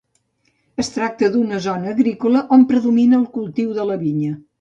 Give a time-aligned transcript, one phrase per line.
[0.83, 4.33] Es tracta d'una zona agrícola, on predomina el cultiu de la vinya.